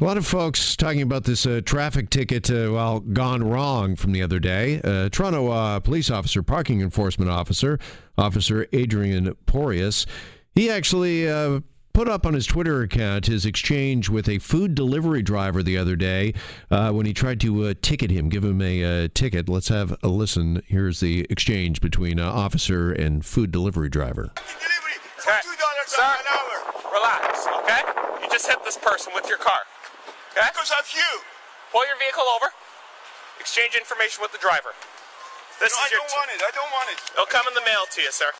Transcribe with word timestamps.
A 0.00 0.04
lot 0.04 0.16
of 0.16 0.26
folks 0.26 0.74
talking 0.74 1.02
about 1.02 1.22
this 1.22 1.46
uh, 1.46 1.60
traffic 1.64 2.10
ticket, 2.10 2.50
uh, 2.50 2.68
well, 2.72 2.98
gone 2.98 3.44
wrong 3.44 3.94
from 3.94 4.10
the 4.10 4.22
other 4.22 4.40
day. 4.40 4.80
Uh, 4.82 5.08
Toronto 5.08 5.52
uh, 5.52 5.78
police 5.78 6.10
officer, 6.10 6.42
parking 6.42 6.80
enforcement 6.80 7.30
officer, 7.30 7.78
Officer 8.18 8.66
Adrian 8.72 9.36
Porius, 9.46 10.04
he 10.56 10.68
actually 10.68 11.28
uh, 11.28 11.60
put 11.92 12.08
up 12.08 12.26
on 12.26 12.34
his 12.34 12.44
Twitter 12.44 12.82
account 12.82 13.26
his 13.26 13.46
exchange 13.46 14.08
with 14.08 14.28
a 14.28 14.40
food 14.40 14.74
delivery 14.74 15.22
driver 15.22 15.62
the 15.62 15.78
other 15.78 15.94
day 15.94 16.34
uh, 16.72 16.90
when 16.90 17.06
he 17.06 17.14
tried 17.14 17.38
to 17.42 17.72
ticket 17.74 18.10
him, 18.10 18.28
give 18.28 18.42
him 18.42 18.60
a 18.62 19.06
ticket. 19.10 19.48
Let's 19.48 19.68
have 19.68 19.96
a 20.02 20.08
listen. 20.08 20.60
Here's 20.66 20.98
the 20.98 21.24
exchange 21.30 21.80
between 21.80 22.18
officer 22.18 22.90
and 22.90 23.24
food 23.24 23.52
delivery 23.52 23.90
driver. 23.90 24.32
Delivery, 24.34 24.98
$2 25.20 25.86
Sir, 25.86 26.02
an 26.02 26.16
hour. 26.32 26.92
Relax, 26.92 27.46
okay? 27.60 27.82
You 28.24 28.28
just 28.28 28.48
hit 28.48 28.58
this 28.64 28.76
person 28.76 29.12
with 29.14 29.28
your 29.28 29.38
car. 29.38 29.60
Okay? 30.34 30.50
Because 30.50 30.72
of 30.74 30.90
you. 30.90 31.22
Pull 31.70 31.86
your 31.86 31.96
vehicle 31.98 32.26
over. 32.34 32.50
Exchange 33.38 33.74
information 33.78 34.18
with 34.20 34.32
the 34.32 34.38
driver. 34.38 34.74
This 35.60 35.70
no, 35.70 35.78
is 35.78 35.86
I 35.86 35.94
your 35.94 36.00
don't 36.00 36.10
t- 36.10 36.16
want 36.18 36.30
it. 36.34 36.40
I 36.42 36.50
don't 36.50 36.72
want 36.74 36.88
it. 36.90 36.98
It'll 37.14 37.26
come 37.26 37.46
in 37.46 37.54
the 37.54 37.62
mail 37.62 37.86
to 37.90 38.00
you, 38.02 38.10
sir. 38.10 38.30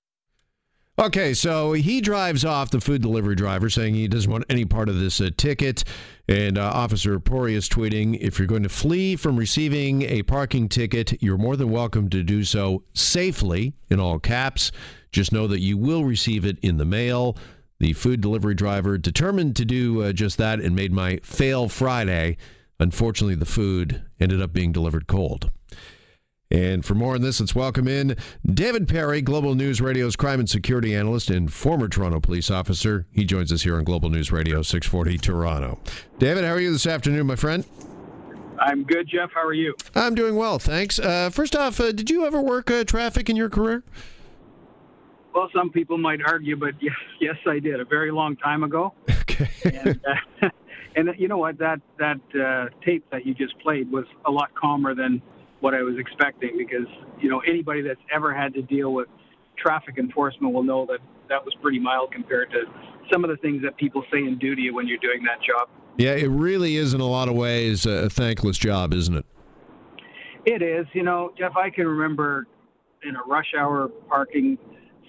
Okay, 0.96 1.34
so 1.34 1.72
he 1.72 2.00
drives 2.00 2.44
off 2.44 2.70
the 2.70 2.80
food 2.80 3.02
delivery 3.02 3.34
driver 3.34 3.68
saying 3.68 3.94
he 3.94 4.06
doesn't 4.06 4.30
want 4.30 4.44
any 4.48 4.64
part 4.64 4.88
of 4.88 4.98
this 4.98 5.20
uh, 5.20 5.30
ticket. 5.36 5.84
And 6.28 6.56
uh, 6.56 6.70
Officer 6.72 7.18
Pori 7.18 7.52
is 7.52 7.68
tweeting 7.68 8.18
if 8.20 8.38
you're 8.38 8.46
going 8.48 8.62
to 8.62 8.68
flee 8.68 9.16
from 9.16 9.36
receiving 9.36 10.02
a 10.02 10.22
parking 10.22 10.68
ticket, 10.68 11.20
you're 11.20 11.38
more 11.38 11.56
than 11.56 11.70
welcome 11.70 12.08
to 12.10 12.22
do 12.22 12.44
so 12.44 12.84
safely, 12.92 13.74
in 13.90 14.00
all 14.00 14.18
caps. 14.18 14.70
Just 15.12 15.32
know 15.32 15.46
that 15.48 15.60
you 15.60 15.76
will 15.76 16.04
receive 16.04 16.44
it 16.44 16.58
in 16.60 16.76
the 16.76 16.84
mail. 16.84 17.36
The 17.80 17.92
food 17.92 18.20
delivery 18.20 18.54
driver 18.54 18.98
determined 18.98 19.56
to 19.56 19.64
do 19.64 20.02
uh, 20.02 20.12
just 20.12 20.38
that 20.38 20.60
and 20.60 20.76
made 20.76 20.92
my 20.92 21.18
fail 21.22 21.68
Friday. 21.68 22.36
Unfortunately, 22.78 23.34
the 23.34 23.44
food 23.44 24.02
ended 24.20 24.40
up 24.40 24.52
being 24.52 24.72
delivered 24.72 25.06
cold. 25.06 25.50
And 26.50 26.84
for 26.84 26.94
more 26.94 27.14
on 27.14 27.22
this, 27.22 27.40
let's 27.40 27.54
welcome 27.54 27.88
in 27.88 28.16
David 28.46 28.86
Perry, 28.86 29.22
Global 29.22 29.54
News 29.54 29.80
Radio's 29.80 30.14
crime 30.14 30.38
and 30.38 30.48
security 30.48 30.94
analyst 30.94 31.30
and 31.30 31.52
former 31.52 31.88
Toronto 31.88 32.20
police 32.20 32.50
officer. 32.50 33.06
He 33.10 33.24
joins 33.24 33.50
us 33.52 33.62
here 33.62 33.76
on 33.76 33.84
Global 33.84 34.08
News 34.08 34.30
Radio 34.30 34.62
640 34.62 35.18
Toronto. 35.18 35.80
David, 36.18 36.44
how 36.44 36.52
are 36.52 36.60
you 36.60 36.70
this 36.70 36.86
afternoon, 36.86 37.26
my 37.26 37.36
friend? 37.36 37.64
I'm 38.60 38.84
good, 38.84 39.08
Jeff. 39.08 39.30
How 39.34 39.44
are 39.44 39.52
you? 39.52 39.74
I'm 39.94 40.14
doing 40.14 40.36
well, 40.36 40.58
thanks. 40.58 40.98
Uh, 40.98 41.30
first 41.30 41.56
off, 41.56 41.80
uh, 41.80 41.90
did 41.90 42.08
you 42.08 42.24
ever 42.24 42.40
work 42.40 42.70
uh, 42.70 42.84
traffic 42.84 43.28
in 43.28 43.36
your 43.36 43.50
career? 43.50 43.82
Well, 45.34 45.50
some 45.54 45.70
people 45.70 45.98
might 45.98 46.20
argue, 46.24 46.56
but 46.56 46.74
yes, 46.80 46.94
yes, 47.20 47.34
I 47.46 47.58
did 47.58 47.80
a 47.80 47.84
very 47.84 48.12
long 48.12 48.36
time 48.36 48.62
ago. 48.62 48.94
Okay. 49.34 49.48
and, 49.84 50.00
uh, 50.42 50.48
and 50.96 51.08
you 51.18 51.26
know 51.26 51.38
what? 51.38 51.58
That 51.58 51.80
that 51.98 52.20
uh, 52.40 52.68
tape 52.84 53.04
that 53.10 53.26
you 53.26 53.34
just 53.34 53.58
played 53.58 53.90
was 53.90 54.04
a 54.26 54.30
lot 54.30 54.54
calmer 54.54 54.94
than 54.94 55.20
what 55.58 55.74
I 55.74 55.82
was 55.82 55.96
expecting 55.98 56.56
because 56.56 56.86
you 57.20 57.28
know 57.28 57.40
anybody 57.40 57.82
that's 57.82 58.00
ever 58.14 58.32
had 58.32 58.54
to 58.54 58.62
deal 58.62 58.92
with 58.92 59.08
traffic 59.58 59.98
enforcement 59.98 60.54
will 60.54 60.62
know 60.62 60.86
that 60.86 61.00
that 61.28 61.44
was 61.44 61.52
pretty 61.60 61.80
mild 61.80 62.12
compared 62.12 62.50
to 62.52 62.60
some 63.12 63.24
of 63.24 63.30
the 63.30 63.36
things 63.38 63.60
that 63.64 63.76
people 63.76 64.04
say 64.12 64.18
and 64.18 64.38
do 64.38 64.54
to 64.54 64.60
you 64.60 64.72
when 64.72 64.86
you're 64.86 64.98
doing 64.98 65.24
that 65.24 65.42
job. 65.42 65.68
Yeah, 65.96 66.12
it 66.12 66.28
really 66.28 66.76
is 66.76 66.94
in 66.94 67.00
a 67.00 67.08
lot 67.08 67.28
of 67.28 67.34
ways 67.34 67.86
a 67.86 68.08
thankless 68.08 68.56
job, 68.56 68.94
isn't 68.94 69.16
it? 69.16 69.26
It 70.46 70.62
is. 70.62 70.86
You 70.92 71.02
know, 71.02 71.32
Jeff, 71.36 71.56
I 71.56 71.70
can 71.70 71.88
remember 71.88 72.46
in 73.02 73.16
a 73.16 73.22
rush 73.26 73.52
hour 73.58 73.88
parking 74.08 74.58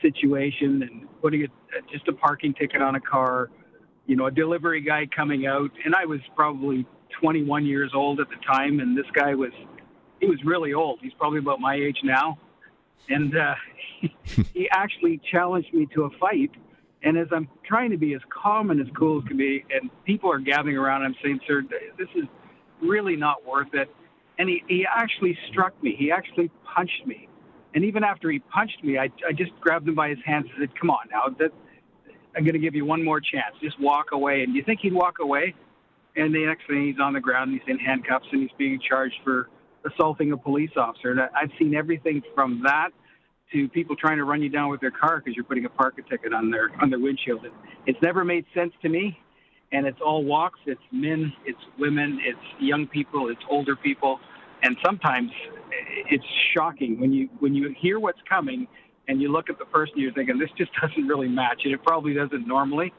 situation 0.01 0.83
and 0.83 1.07
putting 1.21 1.43
a, 1.43 1.47
just 1.91 2.07
a 2.07 2.13
parking 2.13 2.53
ticket 2.53 2.81
on 2.81 2.95
a 2.95 3.01
car, 3.01 3.49
you 4.05 4.15
know, 4.15 4.27
a 4.27 4.31
delivery 4.31 4.81
guy 4.81 5.07
coming 5.15 5.47
out, 5.47 5.71
and 5.83 5.95
I 5.95 6.05
was 6.05 6.19
probably 6.35 6.85
21 7.19 7.65
years 7.65 7.91
old 7.93 8.19
at 8.19 8.27
the 8.29 8.35
time, 8.45 8.79
and 8.79 8.97
this 8.97 9.05
guy 9.13 9.33
was 9.35 9.51
he 10.19 10.27
was 10.27 10.39
really 10.45 10.73
old. 10.73 10.99
He's 11.01 11.13
probably 11.13 11.39
about 11.39 11.59
my 11.59 11.75
age 11.75 11.97
now, 12.03 12.37
and 13.09 13.35
uh, 13.35 13.55
he 14.53 14.69
actually 14.71 15.19
challenged 15.31 15.73
me 15.73 15.87
to 15.93 16.03
a 16.03 16.09
fight. 16.19 16.51
And 17.03 17.17
as 17.17 17.27
I'm 17.31 17.47
trying 17.65 17.91
to 17.91 17.97
be 17.97 18.15
as 18.15 18.21
calm 18.29 18.71
and 18.71 18.81
as 18.81 18.87
cool 18.97 19.19
as 19.19 19.27
can 19.27 19.37
be, 19.37 19.63
and 19.69 19.91
people 20.05 20.31
are 20.31 20.39
gathering 20.39 20.77
around, 20.77 21.03
I'm 21.03 21.15
saying, 21.23 21.39
"Sir, 21.47 21.63
this 21.97 22.07
is 22.15 22.25
really 22.81 23.15
not 23.15 23.45
worth 23.45 23.73
it." 23.73 23.89
And 24.37 24.49
he, 24.49 24.63
he 24.67 24.85
actually 24.85 25.37
struck 25.49 25.81
me. 25.83 25.95
He 25.97 26.11
actually 26.11 26.49
punched 26.75 27.05
me. 27.05 27.29
And 27.75 27.83
even 27.83 28.03
after 28.03 28.31
he 28.31 28.39
punched 28.39 28.83
me, 28.83 28.97
I, 28.97 29.09
I 29.27 29.33
just 29.33 29.51
grabbed 29.59 29.87
him 29.87 29.95
by 29.95 30.09
his 30.09 30.17
hands 30.25 30.45
and 30.49 30.67
said, 30.67 30.79
"Come 30.79 30.89
on 30.89 31.07
now, 31.11 31.35
that, 31.39 31.51
I'm 32.35 32.43
going 32.43 32.53
to 32.53 32.59
give 32.59 32.73
you 32.73 32.85
one 32.85 33.03
more 33.03 33.19
chance. 33.19 33.53
Just 33.61 33.79
walk 33.79 34.07
away." 34.13 34.41
And 34.43 34.55
you 34.55 34.63
think 34.63 34.79
he'd 34.81 34.93
walk 34.93 35.19
away? 35.19 35.53
And 36.15 36.33
the 36.33 36.45
next 36.45 36.65
thing, 36.67 36.85
he's 36.87 36.99
on 37.01 37.13
the 37.13 37.19
ground, 37.19 37.51
he's 37.51 37.67
in 37.67 37.77
handcuffs, 37.77 38.25
and 38.31 38.41
he's 38.41 38.57
being 38.57 38.79
charged 38.79 39.15
for 39.23 39.49
assaulting 39.85 40.31
a 40.31 40.37
police 40.37 40.71
officer. 40.77 41.11
And 41.11 41.19
I've 41.19 41.51
seen 41.59 41.75
everything 41.75 42.21
from 42.33 42.61
that 42.63 42.91
to 43.51 43.67
people 43.69 43.95
trying 43.95 44.17
to 44.17 44.23
run 44.23 44.41
you 44.41 44.49
down 44.49 44.69
with 44.69 44.81
their 44.81 44.91
car 44.91 45.17
because 45.17 45.35
you're 45.35 45.45
putting 45.45 45.65
a 45.65 45.69
parking 45.69 46.05
ticket 46.05 46.33
on 46.33 46.49
their 46.49 46.71
on 46.81 46.89
their 46.89 46.99
windshield. 46.99 47.45
It, 47.45 47.51
it's 47.85 48.01
never 48.01 48.23
made 48.23 48.45
sense 48.53 48.73
to 48.81 48.89
me, 48.89 49.19
and 49.73 49.85
it's 49.85 49.99
all 50.03 50.23
walks. 50.23 50.59
It's 50.65 50.81
men, 50.91 51.33
it's 51.45 51.59
women, 51.77 52.19
it's 52.23 52.39
young 52.59 52.87
people, 52.87 53.27
it's 53.27 53.43
older 53.49 53.75
people, 53.75 54.19
and 54.65 54.75
sometimes 54.83 55.31
it's 56.09 56.25
shocking 56.55 56.99
when 56.99 57.13
you 57.13 57.29
when 57.39 57.53
you 57.53 57.73
hear 57.79 57.99
what's 57.99 58.19
coming 58.27 58.67
and 59.07 59.21
you 59.21 59.31
look 59.31 59.49
at 59.49 59.59
the 59.59 59.65
person 59.65 59.93
you're 59.97 60.11
thinking 60.13 60.39
this 60.39 60.49
just 60.57 60.71
doesn't 60.81 61.07
really 61.07 61.27
match 61.27 61.61
and 61.63 61.73
it 61.73 61.83
probably 61.83 62.13
doesn't 62.13 62.47
normally 62.47 62.91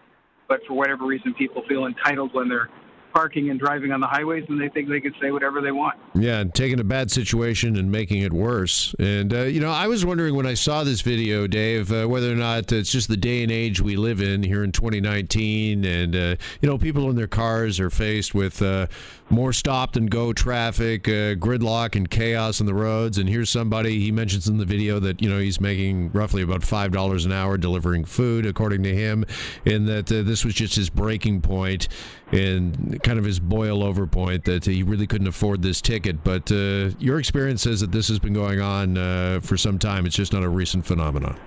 but 0.48 0.60
for 0.66 0.74
whatever 0.74 1.04
reason 1.04 1.34
people 1.34 1.62
feel 1.68 1.86
entitled 1.86 2.32
when 2.32 2.48
they're 2.48 2.70
parking 3.16 3.48
and 3.48 3.58
driving 3.58 3.92
on 3.92 4.00
the 4.00 4.06
highways, 4.06 4.44
and 4.50 4.60
they 4.60 4.68
think 4.68 4.90
they 4.90 5.00
can 5.00 5.14
say 5.22 5.30
whatever 5.30 5.62
they 5.62 5.72
want. 5.72 5.98
Yeah, 6.14 6.40
and 6.40 6.54
taking 6.54 6.78
a 6.80 6.84
bad 6.84 7.10
situation 7.10 7.76
and 7.76 7.90
making 7.90 8.20
it 8.20 8.30
worse. 8.30 8.94
And 8.98 9.32
uh, 9.32 9.42
you 9.44 9.58
know, 9.58 9.70
I 9.70 9.86
was 9.86 10.04
wondering 10.04 10.34
when 10.34 10.44
I 10.44 10.52
saw 10.52 10.84
this 10.84 11.00
video, 11.00 11.46
Dave, 11.46 11.90
uh, 11.90 12.06
whether 12.06 12.30
or 12.30 12.36
not 12.36 12.70
it's 12.72 12.92
just 12.92 13.08
the 13.08 13.16
day 13.16 13.42
and 13.42 13.50
age 13.50 13.80
we 13.80 13.96
live 13.96 14.20
in 14.20 14.42
here 14.42 14.62
in 14.62 14.70
2019, 14.70 15.84
and 15.86 16.14
uh, 16.14 16.36
you 16.60 16.68
know, 16.68 16.76
people 16.76 17.08
in 17.08 17.16
their 17.16 17.26
cars 17.26 17.80
are 17.80 17.88
faced 17.88 18.34
with 18.34 18.60
uh, 18.60 18.86
more 19.30 19.54
stop 19.54 19.96
and 19.96 20.10
go 20.10 20.34
traffic, 20.34 21.08
uh, 21.08 21.34
gridlock, 21.36 21.96
and 21.96 22.10
chaos 22.10 22.60
on 22.60 22.66
the 22.66 22.74
roads. 22.74 23.16
And 23.16 23.30
here's 23.30 23.48
somebody 23.48 23.98
he 23.98 24.12
mentions 24.12 24.46
in 24.46 24.58
the 24.58 24.66
video 24.66 25.00
that 25.00 25.22
you 25.22 25.30
know 25.30 25.38
he's 25.38 25.58
making 25.58 26.12
roughly 26.12 26.42
about 26.42 26.62
five 26.62 26.92
dollars 26.92 27.24
an 27.24 27.32
hour 27.32 27.56
delivering 27.56 28.04
food, 28.04 28.44
according 28.44 28.82
to 28.82 28.94
him, 28.94 29.24
and 29.64 29.88
that 29.88 30.12
uh, 30.12 30.20
this 30.20 30.44
was 30.44 30.52
just 30.52 30.76
his 30.76 30.90
breaking 30.90 31.40
point. 31.40 31.56
point 31.56 31.88
and 32.32 33.00
kind 33.06 33.20
of 33.20 33.24
his 33.24 33.38
boil 33.38 33.84
over 33.84 34.04
point 34.04 34.44
that 34.44 34.64
he 34.64 34.82
really 34.82 35.06
couldn't 35.06 35.28
afford 35.28 35.62
this 35.62 35.80
ticket. 35.80 36.24
But 36.24 36.50
uh, 36.50 36.90
your 36.98 37.20
experience 37.20 37.62
says 37.62 37.80
that 37.80 37.92
this 37.92 38.08
has 38.08 38.18
been 38.18 38.34
going 38.34 38.60
on 38.60 38.98
uh, 38.98 39.40
for 39.40 39.56
some 39.56 39.78
time. 39.78 40.06
It's 40.06 40.16
just 40.16 40.32
not 40.32 40.42
a 40.42 40.48
recent 40.48 40.84
phenomenon. 40.84 41.38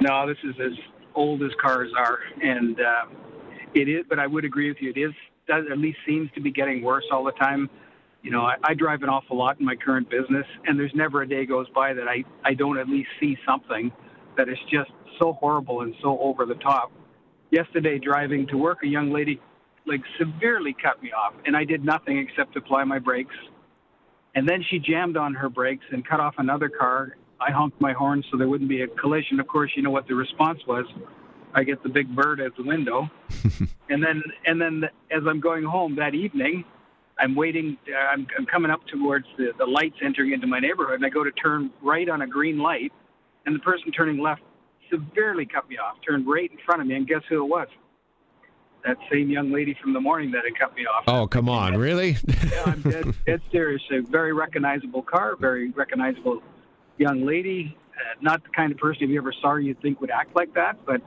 No, 0.00 0.26
this 0.28 0.38
is 0.44 0.54
as 0.64 0.72
old 1.16 1.42
as 1.42 1.50
cars 1.60 1.90
are, 1.98 2.20
and 2.40 2.80
uh, 2.80 3.06
it 3.74 3.88
is. 3.88 4.04
But 4.08 4.20
I 4.20 4.28
would 4.28 4.44
agree 4.44 4.68
with 4.68 4.78
you. 4.80 4.90
It 4.90 4.98
is 4.98 5.12
does 5.48 5.64
at 5.70 5.78
least 5.78 5.98
seems 6.06 6.30
to 6.36 6.40
be 6.40 6.52
getting 6.52 6.82
worse 6.82 7.04
all 7.10 7.24
the 7.24 7.32
time. 7.32 7.68
You 8.22 8.30
know, 8.30 8.42
I, 8.42 8.54
I 8.62 8.74
drive 8.74 9.02
an 9.02 9.08
awful 9.08 9.36
lot 9.36 9.58
in 9.58 9.66
my 9.66 9.74
current 9.74 10.08
business, 10.08 10.46
and 10.66 10.78
there's 10.78 10.94
never 10.94 11.22
a 11.22 11.28
day 11.28 11.46
goes 11.46 11.68
by 11.74 11.94
that 11.94 12.06
I 12.06 12.22
I 12.44 12.54
don't 12.54 12.78
at 12.78 12.88
least 12.88 13.08
see 13.18 13.36
something 13.44 13.90
that 14.36 14.48
is 14.48 14.58
just 14.70 14.92
so 15.20 15.32
horrible 15.32 15.80
and 15.80 15.94
so 16.00 16.16
over 16.20 16.46
the 16.46 16.54
top. 16.54 16.92
Yesterday, 17.50 17.98
driving 17.98 18.46
to 18.46 18.56
work, 18.56 18.84
a 18.84 18.86
young 18.86 19.10
lady 19.10 19.40
like 19.90 20.00
severely 20.18 20.74
cut 20.80 21.02
me 21.02 21.12
off, 21.12 21.34
and 21.44 21.56
I 21.56 21.64
did 21.64 21.84
nothing 21.84 22.18
except 22.18 22.56
apply 22.56 22.84
my 22.84 22.98
brakes. 22.98 23.34
And 24.34 24.48
then 24.48 24.64
she 24.70 24.78
jammed 24.78 25.16
on 25.16 25.34
her 25.34 25.48
brakes 25.48 25.84
and 25.90 26.06
cut 26.06 26.20
off 26.20 26.34
another 26.38 26.68
car. 26.68 27.16
I 27.40 27.50
honked 27.50 27.80
my 27.80 27.92
horn 27.92 28.22
so 28.30 28.38
there 28.38 28.48
wouldn't 28.48 28.70
be 28.70 28.82
a 28.82 28.86
collision. 28.86 29.40
Of 29.40 29.48
course, 29.48 29.72
you 29.74 29.82
know 29.82 29.90
what 29.90 30.06
the 30.06 30.14
response 30.14 30.60
was. 30.66 30.86
I 31.52 31.64
get 31.64 31.82
the 31.82 31.88
big 31.88 32.14
bird 32.14 32.40
at 32.40 32.56
the 32.56 32.62
window, 32.62 33.10
and 33.90 34.02
then 34.02 34.22
and 34.46 34.60
then 34.60 34.84
as 35.10 35.22
I'm 35.28 35.40
going 35.40 35.64
home 35.64 35.96
that 35.96 36.14
evening, 36.14 36.64
I'm 37.18 37.34
waiting. 37.34 37.76
Uh, 37.88 37.96
I'm, 37.96 38.26
I'm 38.38 38.46
coming 38.46 38.70
up 38.70 38.86
towards 38.86 39.26
the, 39.36 39.50
the 39.58 39.66
lights 39.66 39.96
entering 40.04 40.32
into 40.32 40.46
my 40.46 40.60
neighborhood, 40.60 40.94
and 40.94 41.04
I 41.04 41.08
go 41.08 41.24
to 41.24 41.32
turn 41.32 41.70
right 41.82 42.08
on 42.08 42.22
a 42.22 42.26
green 42.26 42.58
light, 42.58 42.92
and 43.46 43.54
the 43.54 43.58
person 43.60 43.90
turning 43.90 44.20
left 44.20 44.42
severely 44.90 45.44
cut 45.44 45.68
me 45.68 45.76
off, 45.76 45.96
turned 46.06 46.28
right 46.28 46.50
in 46.50 46.58
front 46.64 46.82
of 46.82 46.86
me, 46.86 46.94
and 46.94 47.06
guess 47.06 47.22
who 47.28 47.44
it 47.44 47.48
was? 47.48 47.68
That 48.84 48.96
same 49.10 49.30
young 49.30 49.52
lady 49.52 49.76
from 49.80 49.92
the 49.92 50.00
morning 50.00 50.30
that 50.32 50.44
had 50.44 50.58
cut 50.58 50.74
me 50.74 50.86
off. 50.86 51.04
Oh, 51.06 51.26
come 51.26 51.48
on, 51.48 51.76
really? 51.76 52.16
yeah, 52.50 52.62
I'm 52.66 52.82
dead, 52.82 53.14
dead 53.26 53.42
serious. 53.52 53.82
A 53.90 54.00
very 54.00 54.32
recognizable 54.32 55.02
car, 55.02 55.36
very 55.36 55.70
recognizable 55.70 56.42
young 56.98 57.26
lady. 57.26 57.76
Uh, 57.94 58.14
not 58.20 58.42
the 58.42 58.50
kind 58.50 58.72
of 58.72 58.78
person 58.78 59.04
if 59.04 59.10
you 59.10 59.18
ever 59.18 59.32
saw 59.40 59.50
her 59.50 59.60
you'd 59.60 59.80
think 59.82 60.00
would 60.00 60.10
act 60.10 60.34
like 60.34 60.54
that, 60.54 60.78
but 60.86 61.02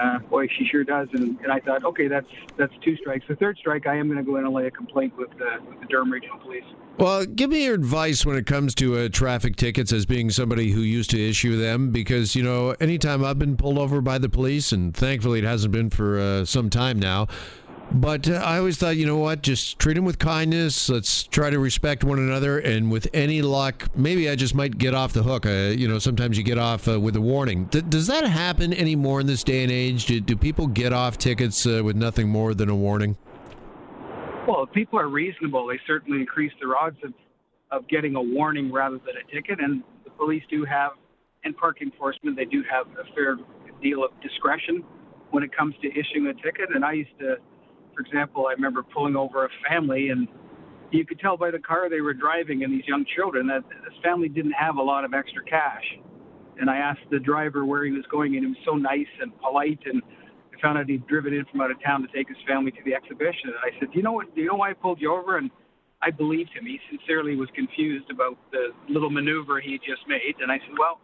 uh, 0.00 0.18
boy, 0.18 0.46
she 0.46 0.66
sure 0.70 0.84
does. 0.84 1.08
And, 1.12 1.38
and 1.40 1.52
I 1.52 1.60
thought, 1.60 1.84
okay, 1.84 2.08
that's 2.08 2.26
that's 2.56 2.72
two 2.84 2.96
strikes. 2.96 3.24
The 3.28 3.36
third 3.36 3.58
strike, 3.58 3.86
I 3.86 3.96
am 3.96 4.06
going 4.06 4.18
to 4.18 4.24
go 4.24 4.36
in 4.36 4.44
and 4.44 4.54
lay 4.54 4.66
a 4.66 4.70
complaint 4.70 5.16
with, 5.16 5.30
uh, 5.40 5.58
with 5.68 5.80
the 5.80 5.86
Durham 5.86 6.10
Regional 6.10 6.38
Police. 6.38 6.64
Well, 6.98 7.24
give 7.24 7.50
me 7.50 7.64
your 7.64 7.74
advice 7.74 8.26
when 8.26 8.36
it 8.36 8.46
comes 8.46 8.74
to 8.76 8.98
uh, 8.98 9.08
traffic 9.08 9.56
tickets 9.56 9.92
as 9.92 10.04
being 10.04 10.30
somebody 10.30 10.72
who 10.72 10.80
used 10.80 11.10
to 11.10 11.28
issue 11.28 11.56
them, 11.56 11.90
because 11.90 12.36
you 12.36 12.42
know, 12.42 12.76
anytime 12.80 13.24
I've 13.24 13.38
been 13.38 13.56
pulled 13.56 13.78
over 13.78 14.00
by 14.00 14.18
the 14.18 14.28
police, 14.28 14.72
and 14.72 14.94
thankfully 14.94 15.38
it 15.38 15.44
hasn't 15.44 15.72
been 15.72 15.90
for 15.90 16.18
uh, 16.18 16.44
some 16.44 16.68
time 16.70 16.98
now. 16.98 17.28
But 17.94 18.28
uh, 18.28 18.34
I 18.34 18.58
always 18.58 18.78
thought, 18.78 18.96
you 18.96 19.06
know 19.06 19.18
what, 19.18 19.42
just 19.42 19.78
treat 19.78 19.94
them 19.94 20.04
with 20.04 20.18
kindness. 20.18 20.88
Let's 20.88 21.24
try 21.24 21.50
to 21.50 21.58
respect 21.58 22.02
one 22.02 22.18
another. 22.18 22.58
And 22.58 22.90
with 22.90 23.06
any 23.12 23.42
luck, 23.42 23.88
maybe 23.94 24.30
I 24.30 24.34
just 24.34 24.54
might 24.54 24.78
get 24.78 24.94
off 24.94 25.12
the 25.12 25.22
hook. 25.22 25.44
Uh, 25.44 25.72
you 25.76 25.86
know, 25.86 25.98
sometimes 25.98 26.38
you 26.38 26.42
get 26.42 26.58
off 26.58 26.88
uh, 26.88 26.98
with 26.98 27.16
a 27.16 27.20
warning. 27.20 27.66
D- 27.66 27.82
does 27.82 28.06
that 28.06 28.24
happen 28.24 28.72
anymore 28.72 29.20
in 29.20 29.26
this 29.26 29.44
day 29.44 29.62
and 29.62 29.70
age? 29.70 30.06
Do, 30.06 30.20
do 30.20 30.36
people 30.36 30.66
get 30.66 30.92
off 30.92 31.18
tickets 31.18 31.66
uh, 31.66 31.82
with 31.84 31.94
nothing 31.94 32.28
more 32.28 32.54
than 32.54 32.70
a 32.70 32.74
warning? 32.74 33.18
Well, 34.48 34.64
if 34.64 34.72
people 34.72 34.98
are 34.98 35.08
reasonable, 35.08 35.66
they 35.66 35.78
certainly 35.86 36.20
increase 36.20 36.52
their 36.60 36.76
odds 36.76 36.98
of, 37.04 37.12
of 37.70 37.86
getting 37.88 38.16
a 38.16 38.22
warning 38.22 38.72
rather 38.72 38.96
than 38.96 39.14
a 39.22 39.32
ticket. 39.32 39.60
And 39.60 39.82
the 40.04 40.10
police 40.10 40.42
do 40.50 40.64
have, 40.64 40.92
and 41.44 41.56
park 41.56 41.82
enforcement, 41.82 42.36
they 42.36 42.46
do 42.46 42.64
have 42.70 42.86
a 42.98 43.04
fair 43.14 43.36
deal 43.82 44.02
of 44.02 44.10
discretion 44.22 44.82
when 45.30 45.44
it 45.44 45.54
comes 45.54 45.74
to 45.82 45.88
issuing 45.88 46.26
a 46.26 46.34
ticket. 46.42 46.70
And 46.74 46.84
I 46.84 46.94
used 46.94 47.18
to, 47.20 47.36
for 47.94 48.00
example, 48.00 48.46
I 48.46 48.52
remember 48.52 48.82
pulling 48.82 49.16
over 49.16 49.44
a 49.44 49.48
family, 49.68 50.10
and 50.10 50.28
you 50.90 51.04
could 51.06 51.20
tell 51.20 51.36
by 51.36 51.50
the 51.50 51.58
car 51.58 51.88
they 51.88 52.00
were 52.00 52.14
driving 52.14 52.64
and 52.64 52.72
these 52.72 52.86
young 52.86 53.04
children 53.16 53.46
that 53.48 53.62
this 53.68 53.98
family 54.02 54.28
didn't 54.28 54.52
have 54.52 54.76
a 54.76 54.82
lot 54.82 55.04
of 55.04 55.14
extra 55.14 55.42
cash. 55.44 55.84
And 56.60 56.68
I 56.68 56.76
asked 56.76 57.08
the 57.10 57.18
driver 57.18 57.64
where 57.64 57.84
he 57.84 57.92
was 57.92 58.04
going, 58.10 58.36
and 58.36 58.44
he 58.44 58.48
was 58.48 58.58
so 58.64 58.74
nice 58.74 59.08
and 59.20 59.32
polite 59.40 59.80
and 59.86 60.02
I 60.52 60.60
found 60.60 60.78
out 60.78 60.88
he'd 60.88 61.06
driven 61.06 61.32
in 61.32 61.44
from 61.46 61.60
out 61.60 61.70
of 61.70 61.82
town 61.82 62.02
to 62.02 62.08
take 62.14 62.28
his 62.28 62.36
family 62.46 62.70
to 62.72 62.82
the 62.84 62.94
exhibition. 62.94 63.48
And 63.50 63.56
I 63.64 63.78
said, 63.80 63.90
"Do 63.90 63.96
you 63.96 64.02
know 64.02 64.12
what? 64.12 64.34
Do 64.34 64.42
you 64.42 64.48
know 64.48 64.56
why 64.56 64.70
I 64.70 64.74
pulled 64.74 65.00
you 65.00 65.12
over?" 65.12 65.38
And 65.38 65.50
I 66.02 66.10
believed 66.10 66.50
him. 66.50 66.66
He 66.66 66.78
sincerely 66.90 67.36
was 67.36 67.48
confused 67.54 68.10
about 68.10 68.36
the 68.50 68.68
little 68.88 69.10
maneuver 69.10 69.60
he 69.60 69.78
just 69.78 70.06
made. 70.06 70.36
And 70.40 70.52
I 70.52 70.58
said, 70.58 70.76
"Well, 70.78 71.00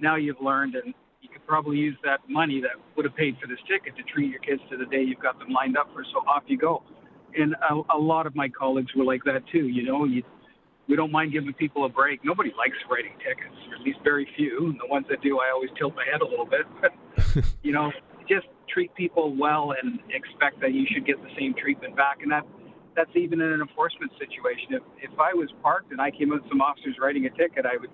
now 0.00 0.16
you've 0.16 0.40
learned, 0.40 0.76
and 0.76 0.94
you 1.20 1.28
could 1.28 1.46
probably 1.46 1.78
use 1.78 1.96
that 2.04 2.20
money 2.28 2.60
that 2.60 2.72
would 2.96 3.04
have 3.04 3.16
paid 3.16 3.36
for 3.40 3.46
this 3.46 3.58
ticket 3.68 3.96
to 3.96 4.02
treat 4.02 4.30
your 4.30 4.40
kids 4.40 4.60
to 4.70 4.76
the 4.76 4.86
day 4.86 5.02
you've 5.02 5.20
got 5.20 5.38
them 5.38 5.48
lined 5.48 5.76
up 5.76 5.88
for. 5.92 6.04
So 6.12 6.20
off 6.28 6.44
you 6.46 6.58
go." 6.58 6.82
And 7.36 7.54
a, 7.68 7.96
a 7.96 7.98
lot 7.98 8.26
of 8.26 8.34
my 8.34 8.48
colleagues 8.48 8.94
were 8.94 9.04
like 9.04 9.22
that 9.24 9.42
too. 9.52 9.68
You 9.68 9.82
know, 9.84 10.04
you, 10.04 10.22
we 10.88 10.96
don't 10.96 11.12
mind 11.12 11.32
giving 11.32 11.52
people 11.52 11.84
a 11.84 11.88
break. 11.88 12.24
Nobody 12.24 12.52
likes 12.56 12.76
writing 12.90 13.12
tickets, 13.18 13.56
or 13.68 13.76
at 13.76 13.82
least 13.82 13.98
very 14.04 14.28
few. 14.36 14.70
And 14.70 14.80
the 14.80 14.86
ones 14.86 15.06
that 15.10 15.20
do, 15.22 15.38
I 15.38 15.50
always 15.52 15.70
tilt 15.78 15.94
my 15.94 16.04
head 16.10 16.22
a 16.22 16.24
little 16.24 16.46
bit. 16.46 16.66
But 16.80 17.44
you 17.62 17.72
know, 17.72 17.92
just 18.28 18.46
treat 18.68 18.94
people 18.94 19.34
well 19.36 19.74
and 19.80 20.00
expect 20.10 20.60
that 20.60 20.72
you 20.72 20.86
should 20.90 21.06
get 21.06 21.22
the 21.22 21.30
same 21.38 21.54
treatment 21.54 21.96
back. 21.96 22.22
And 22.22 22.30
that 22.32 22.44
that's 22.94 23.14
even 23.14 23.40
in 23.40 23.52
an 23.52 23.60
enforcement 23.60 24.10
situation. 24.18 24.72
If 24.72 24.82
if 24.98 25.18
I 25.18 25.34
was 25.34 25.52
parked 25.62 25.92
and 25.92 26.00
I 26.00 26.10
came 26.10 26.32
out 26.32 26.42
with 26.42 26.50
some 26.50 26.60
officers 26.60 26.96
writing 27.00 27.26
a 27.26 27.30
ticket, 27.30 27.66
I 27.66 27.76
would 27.76 27.90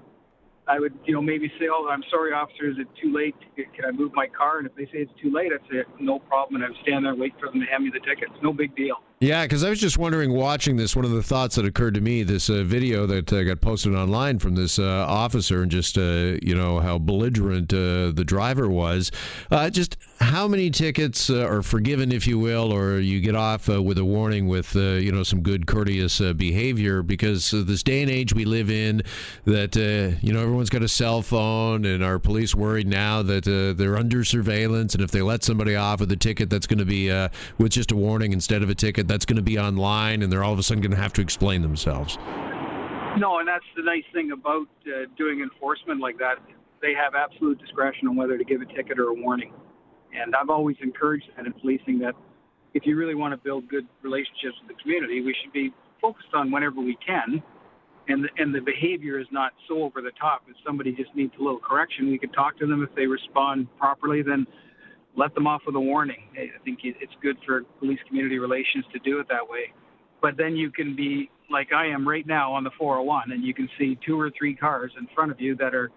I 0.69 0.79
would 0.79 0.97
you 1.05 1.15
know 1.15 1.23
maybe 1.23 1.49
say, 1.59 1.67
oh, 1.71 1.89
I'm 1.91 2.05
sorry, 2.11 2.33
officer, 2.33 2.71
is 2.71 2.77
it 2.79 2.87
too 3.03 3.13
late? 3.13 3.35
Can 3.57 3.85
I 3.85 3.91
move 3.91 4.13
my 4.15 4.27
car? 4.29 4.59
And 4.59 4.67
if 4.67 4.75
they 4.75 4.85
say 4.87 5.03
it's 5.03 5.13
too 5.21 5.33
late, 5.33 5.51
I'd 5.53 5.67
say 5.71 5.83
no 5.99 6.21
problem, 6.21 6.63
and 6.63 6.73
I'd 6.73 6.83
stand 6.83 7.05
there 7.05 7.13
and 7.13 7.21
wait 7.21 7.35
for 7.41 7.49
them 7.51 7.61
to 7.61 7.67
hand 7.67 7.85
me 7.85 7.91
the 7.93 8.01
ticket. 8.01 8.29
It's 8.33 8.43
no 8.43 8.53
big 8.53 8.75
deal. 8.77 8.97
Yeah, 9.23 9.45
because 9.45 9.63
I 9.63 9.71
was 9.71 9.79
just 9.79 9.99
wondering, 9.99 10.33
watching 10.33 10.75
this, 10.75 10.97
one 10.97 11.05
of 11.05 11.13
the 11.13 11.23
thoughts 11.23 11.55
that 11.55 11.65
occurred 11.65 11.95
to 11.95 12.01
me, 12.01 12.25
this 12.25 12.51
uh, 12.51 12.65
video 12.65 13.07
that 13.07 13.33
uh, 13.33 13.45
got 13.45 13.61
posted 13.61 13.95
online 13.95 14.41
from 14.41 14.57
this 14.57 14.81
uh, 14.81 15.07
officer, 15.09 15.63
and 15.63 15.71
just 15.71 15.97
uh, 15.97 16.39
you 16.43 16.57
know 16.57 16.81
how 16.81 16.99
belligerent 16.99 17.73
uh, 17.73 18.11
the 18.11 18.25
driver 18.27 18.69
was. 18.69 19.13
Uh, 19.49 19.71
just 19.71 19.97
how 20.19 20.49
many 20.49 20.71
tickets 20.71 21.31
are 21.31 21.63
forgiven, 21.63 22.11
if 22.11 22.27
you 22.27 22.37
will, 22.37 22.73
or 22.73 22.99
you 22.99 23.21
get 23.21 23.37
off 23.37 23.69
with 23.69 23.97
a 23.97 24.05
warning 24.05 24.49
with 24.49 24.75
you 24.75 25.13
know 25.13 25.23
some 25.23 25.41
good 25.41 25.69
courteous 25.69 26.19
behavior? 26.19 27.05
Because 27.05 27.53
this 27.53 27.85
day 27.85 28.03
and 28.03 28.11
age 28.11 28.35
we 28.35 28.45
live 28.45 28.73
in, 28.73 29.03
that 29.45 29.77
you 30.21 30.33
know 30.33 30.43
everyone's 30.43 30.71
got 30.71 30.83
a 30.83 30.89
cell 30.89 31.23
phone, 31.23 31.85
and 31.85 32.03
our 32.03 32.19
police 32.19 32.57
worried 32.57 32.89
now 32.89 33.23
that 33.23 33.45
they're 33.79 33.97
under 33.97 34.25
surveillance, 34.25 34.95
and 34.95 35.05
if 35.05 35.13
they 35.13 35.23
let 35.23 35.45
somebody 35.45 35.77
off 35.77 36.01
with 36.01 36.11
a 36.11 36.17
ticket, 36.17 36.51
that's 36.51 36.67
going 36.67 36.81
to 36.81 36.85
be 36.85 37.09
with 37.59 37.71
just 37.71 37.93
a 37.93 37.97
warning 37.97 38.33
instead 38.33 38.65
of 38.65 38.69
a 38.69 38.75
ticket 38.75 39.12
that's 39.13 39.27
going 39.27 39.37
to 39.37 39.43
be 39.43 39.59
online 39.59 40.23
and 40.23 40.33
they're 40.33 40.43
all 40.43 40.55
of 40.55 40.59
a 40.59 40.63
sudden 40.63 40.81
going 40.81 40.91
to 40.91 40.97
have 40.97 41.13
to 41.13 41.21
explain 41.21 41.61
themselves. 41.61 42.17
No, 43.19 43.39
and 43.41 43.47
that's 43.47 43.65
the 43.77 43.83
nice 43.83 44.05
thing 44.15 44.33
about 44.33 44.69
uh, 44.87 45.05
doing 45.19 45.41
enforcement 45.41 46.01
like 46.01 46.17
that. 46.19 46.37
They 46.81 46.95
have 46.95 47.15
absolute 47.15 47.61
discretion 47.61 48.09
on 48.09 48.17
whether 48.17 48.39
to 48.39 48.45
give 48.45 48.63
a 48.63 48.65
ticket 48.65 48.99
or 48.99 49.09
a 49.09 49.15
warning. 49.15 49.53
And 50.15 50.35
I've 50.35 50.49
always 50.49 50.77
encouraged 50.81 51.27
that 51.37 51.45
in 51.45 51.53
policing 51.53 51.99
that 51.99 52.15
if 52.73 52.87
you 52.87 52.97
really 52.97 53.15
want 53.15 53.33
to 53.33 53.37
build 53.37 53.69
good 53.69 53.87
relationships 54.01 54.57
with 54.67 54.75
the 54.75 54.83
community, 54.83 55.21
we 55.21 55.37
should 55.43 55.53
be 55.53 55.75
focused 56.01 56.33
on 56.33 56.51
whenever 56.51 56.81
we 56.81 56.97
can. 57.07 57.43
And 58.09 58.25
the, 58.25 58.29
and 58.39 58.55
the 58.55 58.61
behavior 58.61 59.21
is 59.21 59.27
not 59.31 59.53
so 59.69 59.83
over 59.83 60.01
the 60.01 60.11
top. 60.19 60.45
If 60.49 60.57
somebody 60.67 60.93
just 60.93 61.15
needs 61.15 61.33
a 61.39 61.43
little 61.43 61.61
correction, 61.61 62.11
we 62.11 62.19
could 62.19 62.33
talk 62.33 62.59
to 62.61 62.67
them. 62.67 62.83
If 62.83 62.95
they 62.97 63.07
respond 63.07 63.69
properly, 63.79 64.23
then 64.23 64.47
let 65.17 65.35
them 65.35 65.47
off 65.47 65.63
with 65.67 65.75
a 65.77 65.81
warning. 65.81 66.25
I 66.37 66.49
think 66.65 66.81
it's 66.85 67.13
good 67.23 67.37
for 67.47 67.63
police 67.79 67.99
community 68.09 68.39
relations 68.39 68.85
to 68.93 68.99
do 69.01 69.21
it 69.21 69.29
that 69.29 69.49
way. 69.49 69.73
But 70.21 70.37
then 70.37 70.57
you 70.57 70.71
can 70.71 70.97
be 70.97 71.31
like 71.51 71.73
I 71.73 71.87
am 71.87 72.09
right 72.09 72.27
now 72.27 72.53
on 72.53 72.65
the 72.65 72.71
401, 72.79 73.33
and 73.33 73.45
you 73.45 73.53
can 73.53 73.69
see 73.79 73.99
two 74.07 74.19
or 74.19 74.31
three 74.37 74.55
cars 74.55 74.93
in 74.99 75.07
front 75.15 75.31
of 75.31 75.41
you 75.41 75.55
that 75.57 75.75
are 75.75 75.91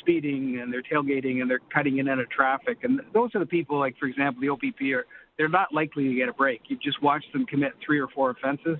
speeding 0.00 0.60
and 0.60 0.72
they're 0.72 0.82
tailgating 0.82 1.40
and 1.40 1.50
they're 1.50 1.60
cutting 1.72 1.98
in 1.98 2.08
and 2.08 2.20
out 2.20 2.20
of 2.20 2.30
traffic. 2.30 2.78
And 2.82 3.00
those 3.12 3.30
are 3.34 3.40
the 3.40 3.46
people, 3.46 3.78
like 3.78 3.96
for 3.98 4.06
example, 4.06 4.40
the 4.40 4.48
OPP 4.48 4.80
are 4.94 5.06
they're 5.36 5.48
not 5.48 5.72
likely 5.72 6.08
to 6.08 6.14
get 6.14 6.28
a 6.28 6.32
break. 6.32 6.62
You've 6.66 6.82
just 6.82 7.00
watched 7.02 7.32
them 7.32 7.46
commit 7.46 7.72
three 7.84 8.00
or 8.00 8.08
four 8.08 8.30
offenses. 8.30 8.78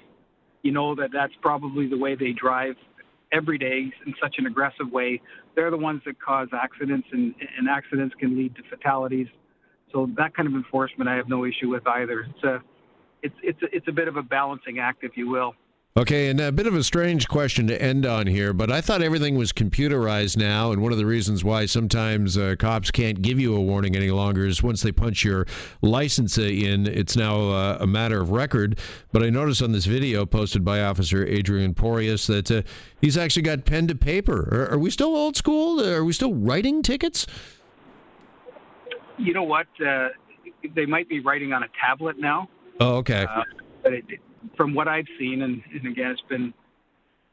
You 0.63 0.73
know 0.73 0.95
that 0.97 1.11
that's 1.13 1.33
probably 1.41 1.89
the 1.89 1.99
way 1.99 2.17
they 2.17 2.33
drive 2.33 2.75
every 3.33 3.59
day 3.59 3.93
in 4.07 4.15
such 4.21 4.37
an 4.39 4.47
aggressive 4.47 4.91
way. 4.91 5.21
They're 5.55 5.71
the 5.71 5.77
ones 5.77 6.03
that 6.07 6.21
cause 6.21 6.49
accidents, 6.53 7.07
and, 7.13 7.35
and 7.57 7.69
accidents 7.69 8.15
can 8.19 8.37
lead 8.37 8.57
to 8.57 8.63
fatalities. 8.69 9.29
So 9.93 10.09
that 10.17 10.35
kind 10.35 10.47
of 10.47 10.55
enforcement, 10.55 11.09
I 11.09 11.17
have 11.17 11.29
no 11.29 11.45
issue 11.45 11.69
with 11.69 11.87
either. 11.87 12.21
It's 12.21 12.45
a, 12.45 12.63
it's 13.23 13.35
it's 13.43 13.63
a, 13.63 13.77
it's 13.77 13.89
a 13.89 13.93
bit 13.93 14.09
of 14.09 14.17
a 14.17 14.23
balancing 14.23 14.79
act, 14.79 15.03
if 15.03 15.17
you 15.17 15.29
will. 15.29 15.55
Okay, 15.97 16.29
and 16.29 16.41
a 16.41 16.53
bit 16.53 16.69
of 16.69 16.77
a 16.77 16.85
strange 16.85 17.27
question 17.27 17.67
to 17.67 17.83
end 17.83 18.07
on 18.07 18.29
here, 18.29 18.53
but 18.53 18.71
I 18.71 18.81
thought 18.81 19.03
everything 19.03 19.37
was 19.37 19.53
computerized 19.53 20.37
now, 20.37 20.71
and 20.71 20.81
one 20.81 20.93
of 20.93 20.99
the 20.99 21.07
reasons 21.07 21.43
why 21.43 21.67
sometimes 21.67 22.39
uh, 22.39 22.55
cops 22.57 22.93
can't 22.93 23.21
give 23.21 23.41
you 23.41 23.57
a 23.57 23.61
warning 23.61 23.97
any 23.97 24.13
longer 24.13 24.47
is 24.47 24.63
once 24.63 24.83
they 24.83 24.93
punch 24.93 25.25
your 25.25 25.45
license 25.83 26.39
in, 26.39 26.87
it's 26.87 27.17
now 27.17 27.51
uh, 27.51 27.79
a 27.81 27.87
matter 27.89 28.21
of 28.21 28.31
record. 28.31 28.79
But 29.11 29.25
I 29.25 29.31
noticed 29.31 29.61
on 29.61 29.73
this 29.73 29.87
video 29.87 30.25
posted 30.25 30.65
by 30.65 30.83
Officer 30.83 31.27
Adrian 31.27 31.75
Porius 31.75 32.29
that 32.29 32.49
uh, 32.49 32.63
he's 33.01 33.17
actually 33.17 33.43
got 33.43 33.65
pen 33.65 33.89
to 33.89 33.97
paper. 33.97 34.49
Are, 34.53 34.75
are 34.75 34.79
we 34.79 34.91
still 34.91 35.17
old 35.17 35.37
school? 35.37 35.85
Are 35.85 36.05
we 36.05 36.13
still 36.13 36.35
writing 36.35 36.81
tickets? 36.83 37.27
You 39.19 39.35
know 39.35 39.43
what? 39.45 39.67
Uh, 39.85 40.09
they 40.75 40.87
might 40.87 41.09
be 41.09 41.21
writing 41.21 41.53
on 41.53 41.63
a 41.63 41.69
tablet 41.81 42.19
now. 42.19 42.49
Oh, 42.81 42.97
okay. 42.97 43.27
Uh, 43.29 43.43
but 43.83 43.93
it, 43.93 44.05
from 44.57 44.75
what 44.75 44.89
I've 44.89 45.07
seen, 45.19 45.43
and, 45.43 45.63
and 45.73 45.87
again, 45.87 46.11
it's 46.11 46.21
been, 46.29 46.55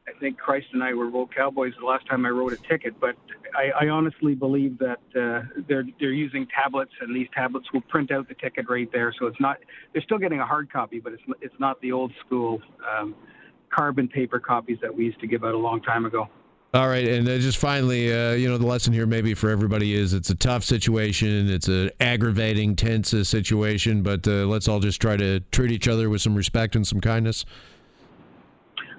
I 0.08 0.18
think 0.18 0.38
Christ 0.38 0.66
and 0.72 0.82
I 0.82 0.94
were 0.94 1.08
both 1.08 1.30
cowboys 1.36 1.72
the 1.78 1.86
last 1.86 2.06
time 2.06 2.24
I 2.26 2.30
wrote 2.30 2.52
a 2.52 2.56
ticket, 2.56 2.98
but 3.00 3.16
I, 3.56 3.86
I 3.86 3.88
honestly 3.88 4.34
believe 4.34 4.78
that 4.78 5.00
uh, 5.18 5.46
they're 5.68 5.84
they're 5.98 6.12
using 6.12 6.46
tablets, 6.54 6.92
and 7.00 7.14
these 7.14 7.28
tablets 7.34 7.66
will 7.72 7.80
print 7.82 8.12
out 8.12 8.28
the 8.28 8.34
ticket 8.34 8.68
right 8.68 8.88
there. 8.92 9.12
So 9.18 9.26
it's 9.26 9.40
not 9.40 9.58
they're 9.92 10.02
still 10.02 10.18
getting 10.18 10.40
a 10.40 10.46
hard 10.46 10.72
copy, 10.72 11.00
but 11.00 11.12
it's 11.12 11.22
it's 11.40 11.54
not 11.58 11.80
the 11.80 11.90
old 11.92 12.12
school 12.24 12.60
um, 12.88 13.14
carbon 13.74 14.08
paper 14.08 14.38
copies 14.38 14.78
that 14.82 14.94
we 14.94 15.04
used 15.06 15.20
to 15.20 15.26
give 15.26 15.42
out 15.42 15.54
a 15.54 15.58
long 15.58 15.80
time 15.82 16.06
ago. 16.06 16.28
All 16.76 16.88
right, 16.88 17.08
and 17.08 17.26
just 17.26 17.56
finally, 17.56 18.12
uh, 18.12 18.32
you 18.32 18.50
know, 18.50 18.58
the 18.58 18.66
lesson 18.66 18.92
here 18.92 19.06
maybe 19.06 19.32
for 19.32 19.48
everybody 19.48 19.94
is 19.94 20.12
it's 20.12 20.28
a 20.28 20.34
tough 20.34 20.62
situation, 20.62 21.48
it's 21.48 21.68
an 21.68 21.90
aggravating, 22.00 22.76
tense 22.76 23.14
uh, 23.14 23.24
situation, 23.24 24.02
but 24.02 24.28
uh, 24.28 24.44
let's 24.44 24.68
all 24.68 24.78
just 24.78 25.00
try 25.00 25.16
to 25.16 25.40
treat 25.52 25.72
each 25.72 25.88
other 25.88 26.10
with 26.10 26.20
some 26.20 26.34
respect 26.34 26.76
and 26.76 26.86
some 26.86 27.00
kindness. 27.00 27.46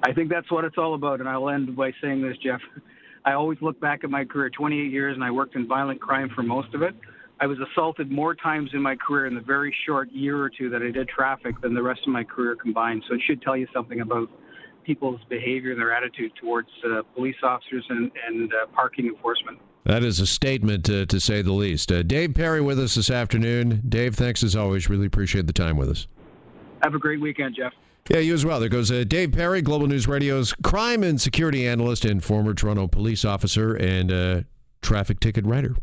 I 0.02 0.12
think 0.12 0.32
that's 0.32 0.50
what 0.50 0.66
it's 0.66 0.80
all 0.80 0.96
about, 0.96 1.20
and 1.20 1.30
I'll 1.30 1.52
end 1.52 1.76
by 1.76 1.92
saying 2.02 2.24
this, 2.24 2.36
Jeff. 2.44 2.62
I 3.26 3.34
always 3.34 3.60
look 3.62 3.80
back 3.80 4.04
at 4.04 4.10
my 4.10 4.26
career, 4.26 4.50
28 4.50 4.92
years, 4.92 5.14
and 5.14 5.24
I 5.24 5.30
worked 5.30 5.56
in 5.56 5.68
violent 5.68 6.02
crime 6.02 6.32
for 6.34 6.42
most 6.42 6.74
of 6.74 6.82
it. 6.82 6.96
I 7.40 7.46
was 7.46 7.60
assaulted 7.60 8.10
more 8.10 8.34
times 8.34 8.72
in 8.74 8.82
my 8.82 8.96
career 8.96 9.28
in 9.28 9.36
the 9.36 9.42
very 9.42 9.76
short 9.86 10.12
year 10.12 10.42
or 10.42 10.50
two 10.50 10.72
that 10.72 10.82
I 10.82 10.90
did 10.90 11.10
traffic 11.10 11.62
than 11.62 11.76
the 11.76 11.84
rest 11.84 12.02
of 12.08 12.12
my 12.12 12.24
career 12.24 12.56
combined. 12.56 13.04
So 13.08 13.14
it 13.14 13.22
should 13.28 13.44
tell 13.44 13.56
you 13.56 13.68
something 13.72 14.02
about 14.02 14.32
people's 14.88 15.20
behavior 15.30 15.72
and 15.72 15.80
their 15.80 15.94
attitude 15.94 16.32
towards 16.42 16.70
uh, 16.90 17.04
police 17.14 17.36
officers 17.44 17.86
and, 17.90 18.10
and 18.26 18.52
uh, 18.54 18.66
parking 18.74 19.06
enforcement. 19.06 19.60
That 19.84 20.04
is 20.04 20.20
a 20.20 20.26
statement, 20.26 20.90
uh, 20.90 21.06
to 21.06 21.20
say 21.20 21.42
the 21.42 21.52
least. 21.52 21.92
Uh, 21.92 22.04
Dave 22.04 22.34
Perry 22.34 22.62
with 22.62 22.80
us 22.80 22.96
this 22.96 23.12
afternoon. 23.12 23.84
Dave, 23.88 24.16
thanks 24.16 24.44
as 24.44 24.56
always. 24.56 24.90
Really 24.90 25.06
appreciate 25.06 25.46
the 25.46 25.54
time 25.54 25.78
with 25.78 25.90
us. 25.90 26.08
Have 26.84 26.96
a 26.96 27.00
great 27.00 27.22
weekend, 27.22 27.56
Jeff. 27.56 27.74
Yeah, 28.10 28.20
you 28.20 28.34
as 28.34 28.46
well. 28.46 28.62
There 28.62 28.70
goes 28.70 28.90
uh, 28.90 29.04
Dave 29.06 29.34
Perry, 29.34 29.62
Global 29.62 29.88
News 29.88 30.08
Radio's 30.08 30.54
crime 30.64 31.04
and 31.04 31.20
security 31.20 31.68
analyst 31.68 32.06
and 32.06 32.24
former 32.24 32.54
Toronto 32.54 32.88
police 32.88 33.26
officer 33.26 33.76
and 33.76 34.12
uh, 34.12 34.42
traffic 34.82 35.20
ticket 35.20 35.46
writer. 35.46 35.76